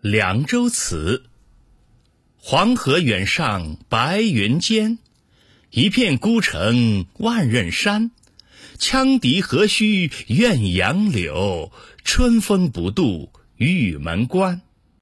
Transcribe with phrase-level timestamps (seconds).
[0.00, 1.24] 凉州词。
[2.36, 4.98] 黄河远上白云间
[5.70, 8.12] 一片孤城万仞山。
[8.78, 11.72] 羌笛何须怨杨柳
[12.04, 14.62] 春风不度玉门关。